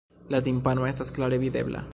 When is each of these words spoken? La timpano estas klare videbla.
La 0.35 0.39
timpano 0.47 0.87
estas 0.93 1.15
klare 1.19 1.43
videbla. 1.47 1.89